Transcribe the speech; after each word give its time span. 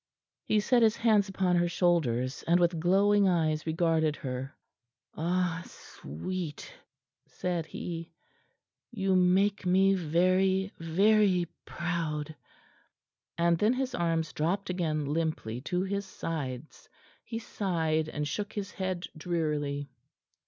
He 0.43 0.59
set 0.59 0.81
his 0.81 0.95
hands 0.95 1.29
upon 1.29 1.55
her 1.57 1.67
shoulders, 1.69 2.43
and 2.47 2.59
with 2.59 2.79
glowing 2.79 3.27
eyes 3.27 3.67
regarded 3.67 4.15
her. 4.15 4.55
"Ah, 5.15 5.61
sweet!" 5.67 6.73
said 7.27 7.67
he, 7.67 8.09
"you 8.89 9.15
make 9.15 9.63
me 9.63 9.93
very, 9.93 10.71
very 10.79 11.45
proud." 11.65 12.35
And 13.37 13.59
then 13.59 13.73
his 13.73 13.93
arms 13.93 14.33
dropped 14.33 14.71
again 14.71 15.05
limply 15.05 15.61
to 15.69 15.83
his 15.83 16.07
sides. 16.07 16.89
He 17.23 17.37
sighed, 17.37 18.09
and 18.09 18.27
shook 18.27 18.53
his 18.53 18.71
head 18.71 19.05
drearily. 19.15 19.91